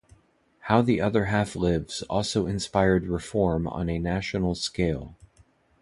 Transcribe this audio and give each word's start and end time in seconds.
"How 0.61 0.81
the 0.81 0.99
Other 0.99 1.25
Half 1.25 1.55
Lives" 1.55 2.01
also 2.09 2.47
inspired 2.47 3.05
reform 3.05 3.67
on 3.67 3.87
a 3.87 3.99
national 3.99 4.55
scale. 4.55 5.15